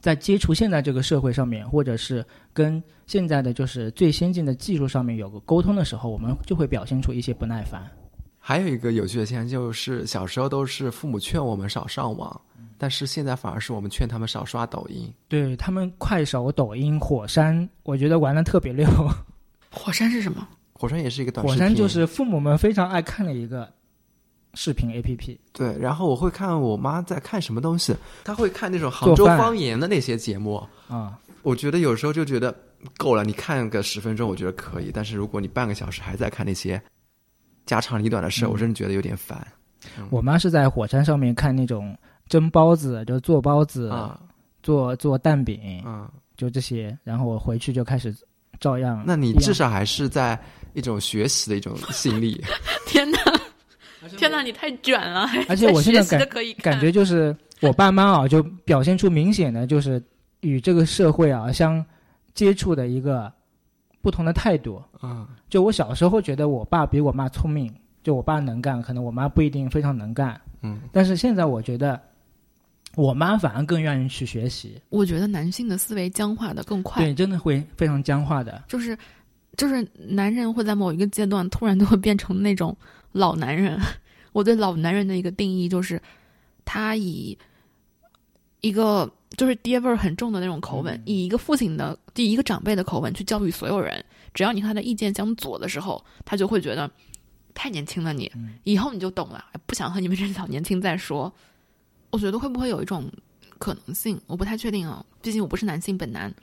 [0.00, 7.88] 在接触现在这个社会上面，或者是跟现在的就是最先进的技术上面有个沟通的时候，我们就会表现出一些不耐烦。
[8.44, 12.40] 还有一个有趣的现象就是，小时候都是父母劝我们少上网，
[12.76, 15.08] 但是现在反而是我们劝他们少刷抖音。
[15.28, 18.84] 对他们，快手、抖音、火山，我觉得玩的特别溜。
[19.70, 20.46] 火山是什么？
[20.72, 21.64] 火山也是一个短视频火。
[21.64, 23.72] 山就是父母们非常爱看的一个
[24.54, 25.38] 视频 APP。
[25.52, 30.60] 对，然后我会看我妈在看什么东西，她会看那种杭州方言的那些节目。
[30.88, 32.52] 啊、我觉得有时候就觉得
[32.98, 34.90] 够了，你看个十分钟，我觉得可以。
[34.92, 36.82] 但是如果你半个小时还在看那些
[37.66, 39.46] 家长里短的事，嗯我真的觉得有点烦
[40.10, 41.96] 我妈是在火山上面看那种
[42.28, 44.20] 蒸包子，就做包子、啊。
[44.62, 46.96] 做做蛋饼，啊，就这些。
[47.02, 48.14] 然后我回去就开始
[48.60, 49.02] 照样。
[49.04, 50.40] 那你至少还是在
[50.72, 52.40] 一种学习的一种心理。
[52.86, 53.18] 天哪，
[54.16, 55.26] 天哪，你太卷了！
[55.48, 60.00] 而且我现在学习的感可以看感觉就是我爸妈啊，就表现出明显的就是
[60.42, 61.84] 与这个社会啊相
[62.32, 63.32] 接触的一个
[64.02, 64.82] 不同的态度。
[65.02, 70.38] 嗯就我小时候觉得我爸比我妈聪明，就我爸能干，可能我妈不一定非常能干。
[70.62, 72.00] 嗯但是现在我觉得，
[72.96, 78.62] 我妈反而更愿意去学习，我觉得男性的思维僵化的更快，对，真的会非常僵化的。
[78.68, 78.96] 就是
[79.56, 82.76] 就是男人会在某一个阶段突然就会变成那种
[83.12, 83.80] 老男人。
[84.32, 86.00] 我对老男人的一个定义就是，
[86.64, 87.36] 他以
[88.62, 94.02] 一个就是爹味儿很重的那种口吻，以一个父亲的第一个长辈的口吻去教育所有人。
[94.32, 96.90] 只要你和他的意见相左的时候，他就会觉得
[97.52, 98.32] 太年轻了你，
[98.64, 101.30] 以后你就懂了，不想和你们这小年轻再说。
[102.10, 103.10] 我觉得会不会有一种
[103.58, 104.18] 可能性？
[104.26, 106.34] 我不太确定啊，毕竟我不是男性本男。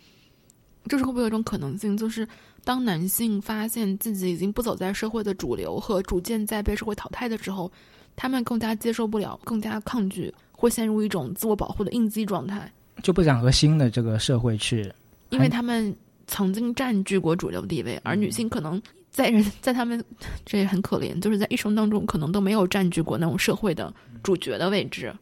[0.87, 2.27] 就是会不会有一种可能性，就是
[2.63, 7.71] 当男性发现自己已经不走在社会的主流和逐渐在被社会淘汰的时候，
[8.15, 12.69] 他们更加接受不了，更加抗拒，会陷入一种自我保护的应激状态，
[13.01, 14.91] 就不想和新的这个社会去，
[15.29, 15.95] 因为他们
[16.27, 20.03] 曾经占据过主流地位，而女性可能在人在他们
[20.45, 25.15] 这也很可怜，就是在一生当中可能都没有占据过那种社会的主角的位置。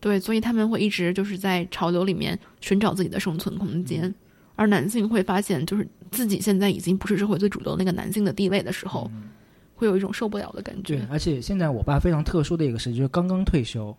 [0.00, 4.12] 对，所以他们会一直就是在潮流里面寻找自己的生存空间，
[4.56, 9.08] 而男性会发现，就是自己现在已经不是社会最主流那个男性的地位的时候，
[9.74, 13.96] 会有一种受不了的感觉。，对而且现在我爸非常特殊的一个事，就是刚刚退休，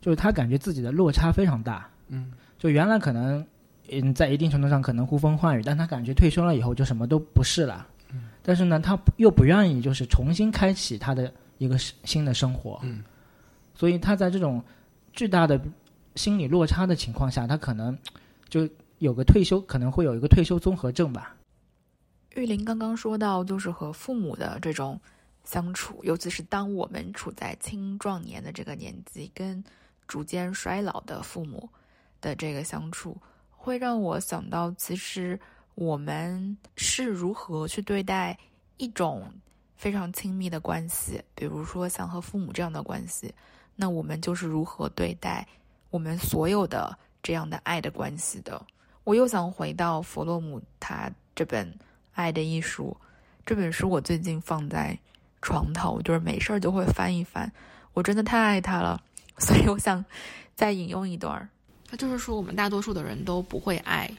[0.00, 1.88] 就是他感觉自己的落差非常大。
[2.08, 3.44] 嗯，就原来可能
[3.90, 7.86] 嗯在一定程度上可能呼风唤雨，但他感觉退休了以后就什么都不是了。
[8.12, 12.78] 嗯，但是呢，他又不愿意就是重新开启他的一个新的生活。
[12.82, 13.02] 嗯，
[13.74, 14.62] 所以他在这种
[15.12, 15.60] 巨大的
[16.14, 17.96] 心理落差的情况下，他可能
[18.48, 21.34] 就有个退休，可能会有一个退休综合症吧。
[22.34, 25.00] 玉林刚刚说到，就是和父母的这种
[25.44, 29.62] 相处，尤其是当我们处在青壮年的这个年纪，跟
[30.06, 31.68] 逐渐衰老的父母
[32.20, 33.16] 的这个相处，
[33.50, 35.38] 会让我想到，其实
[35.74, 38.38] 我们是如何去对待
[38.76, 39.32] 一种
[39.76, 43.34] 非常亲密的关系，比如说像和父母这样的关系，
[43.74, 45.46] 那我们就是如何对待
[45.90, 48.64] 我们所有的这样的爱的关系的。
[49.04, 51.66] 我又想回到弗洛姆他这本
[52.18, 52.96] 《爱的艺术》
[53.46, 54.98] 这本书，我最近放在
[55.40, 57.50] 床头，就是没事儿就会翻一翻。
[57.94, 59.00] 我真的太爱它了，
[59.38, 60.04] 所以我想
[60.56, 61.48] 再引用一段儿。
[61.88, 64.10] 他就是说，我们大多数的人都不会爱，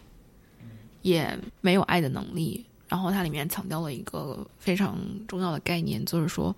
[1.02, 2.66] 也没有爱的能力。
[2.88, 6.56] 然后它里面强调了一个非常重要的概念，就是说，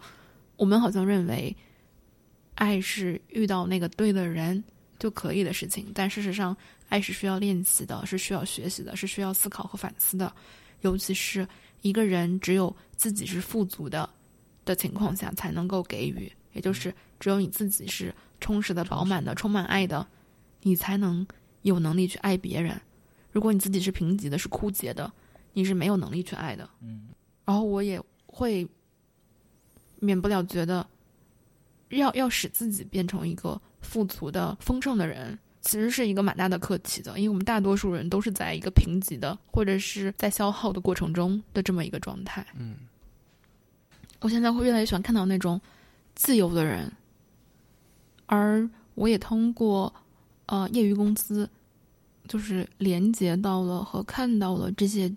[0.58, 1.54] 我们好像认为
[2.54, 4.63] 爱是遇到那个对的人
[4.99, 6.56] 就可以的事情，但事实上，
[6.88, 10.32] 爱是需要练习的，是需要学习的，是需要思考和反思的。
[10.81, 11.47] 尤其是
[11.81, 14.09] 一个人只有自己是富足的
[14.65, 20.05] 的情况下，才能够给予，也就是只有你自己是充实的、饱满的、充满爱的。
[20.63, 21.25] 你才能
[21.63, 22.79] 有能力去爱别人。
[23.31, 25.11] 如果你自己是贫瘠的、是枯竭的，
[25.53, 26.69] 你是没有能力去爱的。
[26.81, 27.09] 嗯，
[27.45, 28.67] 然后我也会
[29.99, 30.85] 免不了觉得，
[31.89, 37.17] 要要使自己变成一个富足的、丰盛的人，其实是一个蛮大的课题的。
[37.17, 42.45] 因为我们大多数人都是在一个贫瘠的，或者是在消耗的过程中的这么一个状态。
[42.58, 42.76] 嗯，
[44.19, 45.60] 我现在会越来越喜欢看到那种
[46.15, 46.91] 自由的人，
[48.26, 49.93] 而我也通过
[50.47, 51.50] 呃业余工资，
[52.28, 55.13] 就是连接到了和看到了这些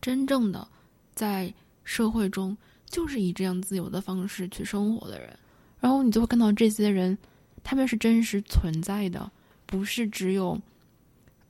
[0.00, 0.66] 真正的
[1.14, 1.52] 在
[1.84, 2.56] 社会中
[2.88, 5.36] 就是以这样自由的方式去生活的人，
[5.80, 7.16] 然后你就会看到这些人，
[7.64, 9.30] 他们是真实存在的，
[9.68, 10.58] 不是只有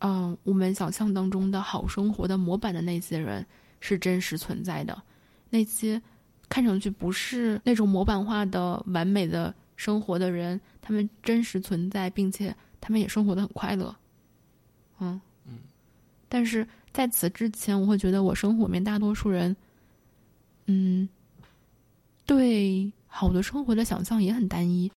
[0.01, 3.45] 嗯、我们想象当中的好生活的模板的那些人
[3.81, 5.03] 是真实存在的，
[5.51, 6.01] 那些
[6.49, 13.95] 看上去不是那种模板化的完美的生活的人，他们真实存在，并且他们也生活的很快乐。
[15.01, 15.59] 嗯嗯，
[16.29, 19.57] 但是在此之前，我会觉得我生活里面大多数人，
[20.67, 21.09] 嗯，
[22.25, 24.91] 对好的生活的想象也很单一。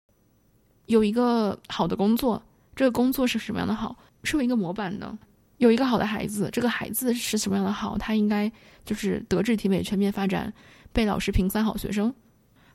[0.86, 2.42] 有一个好的工作，
[2.76, 3.96] 这个工作是什么样的好？
[4.24, 5.18] 是有一个模板的，
[5.58, 8.52] 有一个好的孩子，这个孩子是什么样的好，他应该
[8.86, 10.54] 就是德智体美全面发展，
[10.92, 12.14] 被老师评三好学生。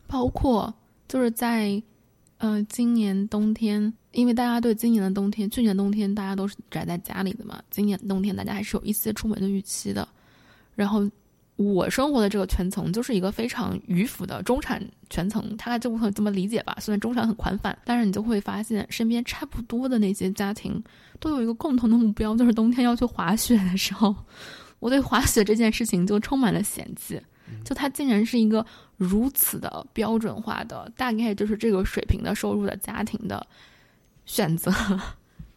[0.06, 0.72] 包括
[1.08, 1.82] 就是在，
[2.38, 10.06] 呃，今年冬天，因为大家对今年的冬天，去年冬天大家都是宅在家里的嘛，今年冬天大家还是有一些出门的预期的。
[10.74, 11.08] 然后
[11.56, 16.76] 我生活的这个圈层就是一个非常迂腐的中产圈层，大概就会这么理解吧。
[16.80, 20.82] 虽然中产很宽泛，但是你就会发现身边差不多的那些家庭
[21.18, 24.14] 都有一个共同的目标，就是冬天要去滑雪的时候，
[24.80, 27.20] 我对滑雪这件事情就充满了嫌弃。
[27.64, 33.46] 就它竟然是一个如此的标准化的，大概就是这个水平的收入的家庭的
[34.24, 34.72] 选择，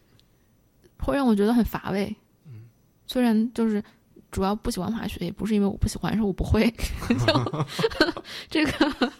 [0.98, 2.14] 会让我觉得很乏味。
[2.46, 2.62] 嗯，
[3.08, 3.82] 虽然就是
[4.30, 6.72] 主要不喜欢滑雪，也不是因为我不喜欢，是我不会。
[8.48, 9.10] 就 这个，所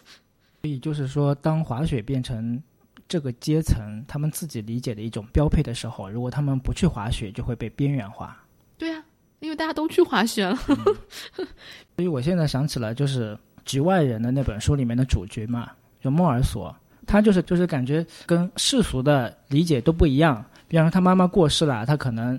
[0.62, 2.62] 以就是说，当滑雪变成
[3.08, 8.36] 这个阶层他们自己理解的一种标配的时候，如果他们不去滑雪，就会被边缘化。
[8.78, 9.02] 对呀。
[9.40, 10.54] 因为大家都去滑雪了，
[11.96, 13.34] 所以我现在想起来，就是
[13.64, 20.44] 《局外人》的那本书里面的主角嘛，就莫尔索，他就是就是感觉跟世俗的理解都不一样。
[20.68, 22.38] 比方说他妈妈过世了，他可能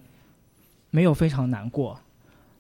[0.91, 1.99] 没有非常难过。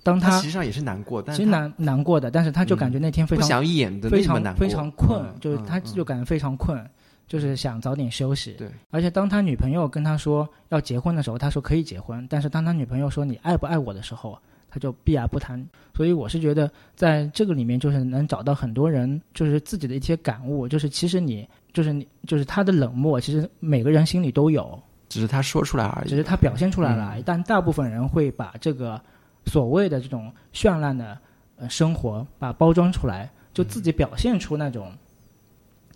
[0.03, 6.83] 当他实际上也是难过，但其实难难过的，但是他就感觉那天非常不想演的非常非常困，就是他就感觉非常困。
[7.27, 8.67] 就是想早点休息，对。
[8.89, 12.27] 而且当他女朋友跟他说要结婚的时候，他说可以结婚。
[12.29, 14.37] 但是当他女朋友说你爱不爱我的时候，
[14.69, 15.65] 他就避而不谈。
[15.95, 24.77] 所以我是觉得，在这个里面就是能找到很多人就是自己的一些感悟，就是其实你就是你就是他的冷漠，其实每个人心里都有，
[25.07, 27.15] 只是他说出来而已，只是他表现出来了。
[27.23, 29.01] 但大部分人会把这个
[29.45, 31.19] 所谓的这种绚烂的
[31.57, 34.91] 呃生活，把包装出来，就自己表现出那种。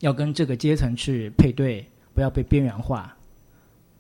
[0.02, 3.18] 要跟这个阶层去配对，不要被边缘化，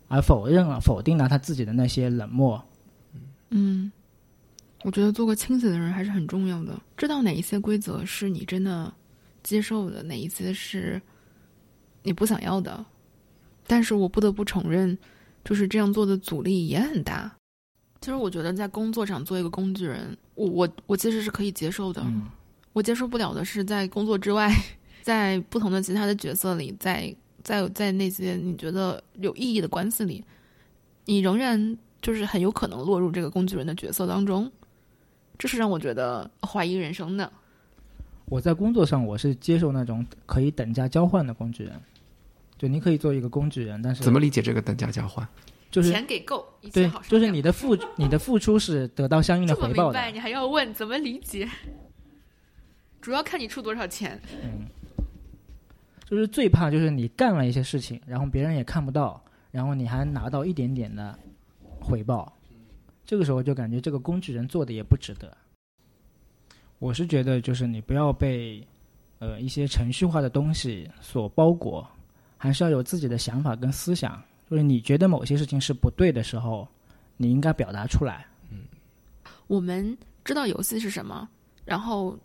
[0.09, 2.61] 而否认了、否定了他自己的那些冷漠。
[3.51, 3.89] 嗯，
[4.83, 6.77] 我觉得做个清醒的人还是很重要的。
[6.97, 8.93] 知道哪一些规则是你真的
[9.41, 11.01] 接受的，哪一些是
[12.03, 12.85] 你不想要的。
[13.65, 14.95] 但是我不得不承认，
[15.45, 17.37] 就是这样做的阻力也很大。
[18.05, 22.05] 其实我觉得在工作上做一个工具人，我我我其实是可以接受的。
[22.71, 24.53] 我接受不了的是在工作之外。
[25.01, 30.23] 在不同的其他的角色里，在在在那些你觉得有意义的关系里，
[31.05, 34.51] 你仍然就是很有可能落入这个工具人的角色当中，
[35.37, 37.31] 这是让我觉得怀疑人生的。
[38.25, 41.73] 我在工作上，我是接受那种可以等价交换的工具人，
[42.57, 45.27] 就你可以做一个工具人，但是怎么理解这个等价交换？
[45.71, 49.99] 就是钱给够，对，就是你的付你的付出是得到相应的回报的。
[50.11, 51.49] 你还要问怎么理解？
[53.01, 54.19] 主要看你出多少钱。
[54.43, 54.65] 嗯。
[56.07, 61.17] 就是最怕就是你干了一些事情，然后别人也看不到，然后你还拿到一点点的
[61.81, 62.31] 回报，
[63.03, 65.35] 这个时候就感觉这个工具人做的也不值得。
[66.77, 68.65] 我是觉得就是你不要被
[69.17, 71.89] 呃一些程序化的东西所包裹，
[72.37, 74.21] 还是要有自己的想法跟思想。
[74.49, 76.67] 就是你觉得某些事情是不对的时候，
[77.17, 78.25] 你应该表达出来。
[78.49, 78.63] 嗯，
[79.47, 81.27] 我们知道游戏是什么，
[81.63, 82.17] 然后。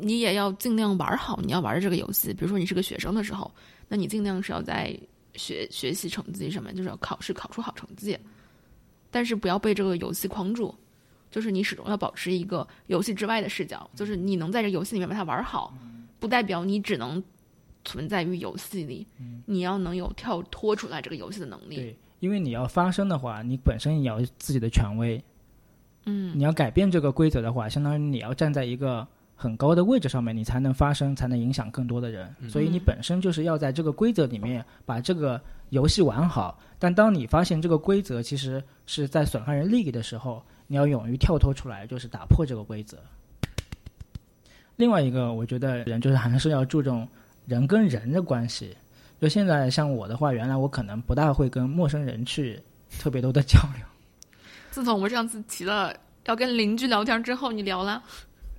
[0.00, 2.32] 你也要尽量玩好你要玩的这个游戏。
[2.32, 3.50] 比如说你是个学生的时候，
[3.88, 4.96] 那你尽量是要在
[5.34, 8.16] 学学习成绩上面，就是要考试考出好成绩。
[9.10, 10.72] 但是不要被这个游戏框住，
[11.32, 15.74] 就是你始终要保持一个游戏之外的视角，就是你能在这游戏里面把它玩好，
[16.20, 17.20] 不代表你只能
[17.88, 19.06] 存在于游戏里。
[19.46, 21.76] 你要能有跳脱出来这个游戏的能力。
[21.76, 25.22] 对，因为你要发声的话，你本身也要自己的权威。
[26.04, 29.08] 嗯，你要改变这个规则的话，相当于你要站在一个。
[29.40, 32.34] 很高的位置上面，你才能发声，才能影响更多的人。
[32.48, 36.58] 所以你本身就是要在这个规则里面把这个游戏玩好。
[36.76, 42.98] 但当你发现这个规则其实是在损害人利益的时候，你要勇于跳脱出来，就是打破这个规则。
[44.74, 47.06] 另外一个，我觉得人就是还是要注重
[47.48, 48.76] 人跟人的关系。
[49.20, 52.60] 就现在像我的话，原来我可能不大会跟陌生人去
[53.00, 53.84] 特别多的交流。
[54.70, 55.92] 自从我们上次提了
[56.26, 58.00] 要跟邻居聊天之后，你聊了？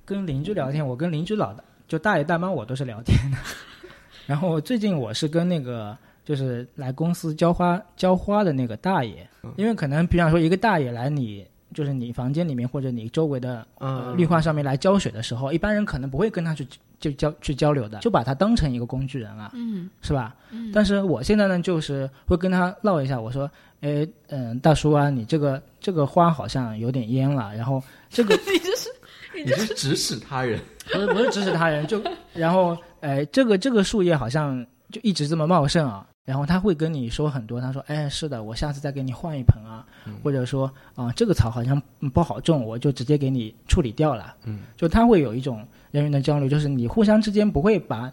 [0.04, 3.38] 跟邻居聊天，我跟邻居老的就大爷大妈我都是聊天的。
[4.26, 9.26] 然后最近我是跟那个就是来公司浇花浇花的那个大爷，
[9.56, 16.66] 因为可能比方说一个大爷来你就是你房间里面或者你周围的呃绿化上面来浇水的时候，一般人可能不会跟他去
[16.98, 20.34] 就交去交流的，就把他当成一个工具人了，嗯，是吧？
[20.50, 20.70] 嗯。
[20.72, 23.50] 但是我现在呢，就是会跟他唠一下，我说，
[23.80, 28.90] 哎，嗯，大叔啊，你这个这个花好像有点蔫了，然后这个 你这是。
[29.32, 30.60] 你是指使他人，
[30.92, 32.02] 不是不是指使他人，就
[32.34, 39.84] 然后，哎，这个这个树叶好像就一直这么茂盛啊，然后他会跟你说很多，他说：“哎，是的，我下次再给你换一盆啊，
[40.22, 41.82] 或者说啊，这个草好像
[42.14, 48.12] 不好种，我就直接给你处理掉了。”嗯，就他会有一种人员的交流，就是你互相之间不会把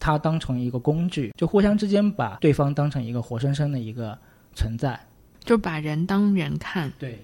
[0.00, 4.18] 它当成一个工具，就互相之间把对方当成一个活生生的一个
[4.54, 4.98] 存在，
[5.44, 6.90] 就把人当人看。
[6.98, 7.22] 对，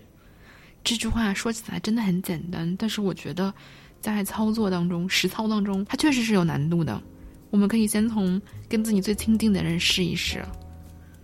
[0.84, 3.50] 这句话说起来真的很简单，但是我觉得
[3.98, 7.00] 在操作当中、实操当中，它确实是有难度的。
[7.50, 10.42] 我们可以先从跟自己最亲近的人试一试，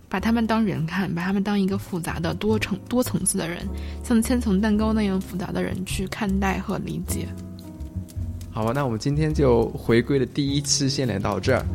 [0.09, 3.67] 把他们当人看，把他们当一个复杂的多层多层次的人，
[4.03, 7.27] 像千层蛋糕那样复杂的人去看待和理解。
[8.51, 11.65] 好吧，那我们今天就回归的第一期先聊到这儿。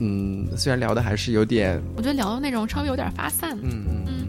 [0.00, 3.56] 嗯，虽然聊的还是有点，我觉得聊的内容稍微有点发散。
[3.62, 4.28] 嗯嗯嗯，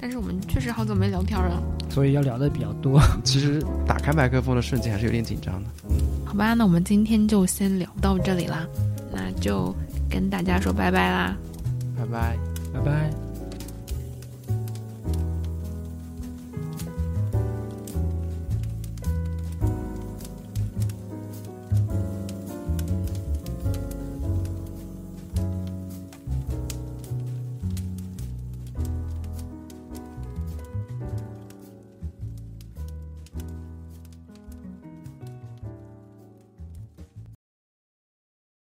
[0.00, 3.00] 但是我们确实好久没聊天了，所以要聊的比较多。
[3.22, 5.70] 其实打开麦克风的瞬间还是有点紧张的。
[6.24, 8.66] 好吧，那我们今天就先聊到这里啦。
[9.12, 9.74] 那就
[10.10, 11.36] 跟大家说拜拜啦，
[11.98, 12.36] 拜拜，
[12.72, 13.31] 拜拜。